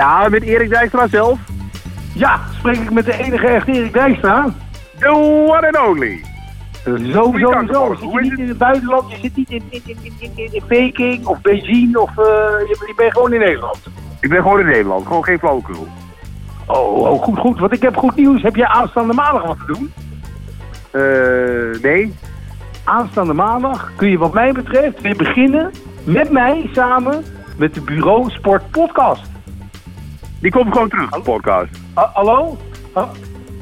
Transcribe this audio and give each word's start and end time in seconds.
Ja, 0.00 0.28
met 0.28 0.42
Erik 0.42 0.70
Dijkstra 0.70 1.08
zelf. 1.08 1.38
Ja, 2.14 2.40
spreek 2.58 2.76
ik 2.76 2.90
met 2.90 3.04
de 3.04 3.18
enige 3.18 3.46
echte 3.46 3.72
Erik 3.72 3.92
Dijkstra? 3.92 4.46
The 4.98 5.08
one 5.08 5.66
and 5.66 5.88
only. 5.88 6.24
Zo, 6.84 7.32
zo, 7.38 7.66
zo. 7.72 7.94
Zit 8.00 8.12
je 8.12 8.20
niet 8.20 8.38
in 8.38 8.48
het 8.48 8.58
buitenland? 8.58 9.10
Je 9.10 9.16
zit 9.20 9.36
niet 9.36 9.50
in, 9.50 9.62
in, 9.70 9.82
in, 9.86 9.96
in, 10.18 10.32
in, 10.34 10.52
in 10.52 10.62
Peking 10.66 11.26
of 11.26 11.40
Beijing 11.40 11.96
of 11.96 12.14
je, 12.14 12.84
je 12.86 12.92
bent 12.96 13.12
gewoon 13.12 13.32
in 13.32 13.40
Nederland. 13.40 13.78
Ik 14.20 14.28
ben 14.28 14.42
gewoon 14.42 14.60
in 14.60 14.66
Nederland, 14.66 15.06
gewoon 15.06 15.24
geen 15.24 15.38
flauwekul. 15.38 15.88
Oh, 16.66 16.96
oh, 16.96 17.22
goed, 17.22 17.38
goed. 17.38 17.58
Want 17.58 17.72
ik 17.72 17.82
heb 17.82 17.96
goed 17.96 18.16
nieuws. 18.16 18.42
Heb 18.42 18.56
jij 18.56 18.66
aanstaande 18.66 19.14
maandag 19.14 19.46
wat 19.46 19.58
te 19.58 19.72
doen? 19.72 19.92
Eh, 20.90 21.82
nee. 21.82 22.14
Aanstaande 22.84 23.34
maandag 23.34 23.92
kun 23.96 24.08
je 24.08 24.18
wat 24.18 24.32
mij 24.32 24.52
betreft 24.52 25.00
weer 25.00 25.16
beginnen 25.16 25.70
met 26.04 26.30
mij 26.30 26.70
samen 26.72 27.24
met 27.56 27.74
de 27.74 27.80
Bureau 27.80 28.30
Sport 28.30 28.70
Podcast. 28.70 29.30
Die 30.40 30.50
komt 30.50 30.72
gewoon 30.72 30.88
terug, 30.88 31.10
de 31.10 31.20
podcast. 31.20 31.70
Ha- 31.94 32.10
hallo? 32.14 32.56
Ha- 32.94 33.08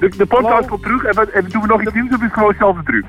De, 0.00 0.08
de 0.08 0.26
podcast 0.26 0.52
Hallo? 0.52 0.66
komt 0.66 0.82
terug 0.82 1.04
en, 1.04 1.32
en 1.32 1.44
doen 1.48 1.62
we 1.62 1.66
nog 1.68 1.82
iets 1.82 1.92
nieuws 1.92 2.08
of 2.08 2.16
is 2.16 2.22
het 2.22 2.32
gewoon 2.32 2.48
hetzelfde 2.48 2.82
truc? 2.82 3.04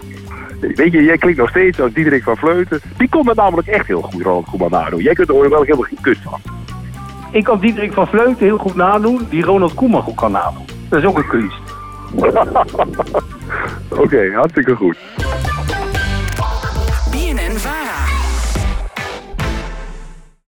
Weet 0.61 0.93
je, 0.93 1.03
jij 1.03 1.19
klinkt 1.19 1.39
nog 1.39 1.49
steeds 1.49 1.81
als 1.81 1.93
Diederik 1.93 2.23
van 2.23 2.37
Vleuten. 2.37 2.81
Die 2.97 3.09
kon 3.09 3.25
dat 3.25 3.37
namelijk 3.37 3.69
echt 3.69 3.87
heel 3.87 4.03
goed, 4.03 4.23
Ronald 4.23 4.47
Koeman, 4.51 4.71
nadoen. 4.71 5.03
Jij 5.03 5.15
kunt 5.15 5.29
er 5.29 5.35
wel 5.35 5.63
helemaal 5.63 5.83
geen 5.83 6.01
kust 6.01 6.23
van. 6.23 6.41
ik 7.31 7.45
kan 7.45 7.61
Diederik 7.61 7.93
van 7.93 8.07
Vleuten 8.07 8.47
heel 8.47 8.59
goed 8.59 8.75
nadoen, 8.75 9.27
die 9.31 9.43
Ronald 9.43 9.75
Koeman 9.75 10.03
goed 10.03 10.15
kan 10.15 10.33
nadoen. 10.33 10.65
Dat 10.89 10.99
is 10.99 11.09
ook 11.09 11.19
een 11.19 11.29
kunst. 11.29 11.61
Oké, 14.03 14.33
hartstikke 14.35 14.75
goed. 14.75 14.97